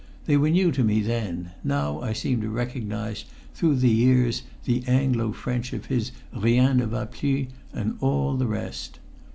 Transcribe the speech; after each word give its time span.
They 0.25 0.35
were 0.35 0.49
new 0.49 0.71
to 0.71 0.83
me 0.83 1.01
then; 1.01 1.51
now 1.63 2.01
I 2.01 2.11
seem 2.13 2.41
to 2.41 2.49
recognise 2.49 3.23
through 3.53 3.75
the 3.75 3.89
years 3.91 4.41
the 4.65 4.83
Anglo 4.87 5.31
French 5.31 5.73
of 5.73 5.85
his 5.93 6.11
"rien 6.35 6.77
ne 6.77 6.85
va 6.85 7.05
plus" 7.05 7.45
and 7.71 7.97
all 8.01 8.35
the 8.35 8.47
rest. 8.47 8.97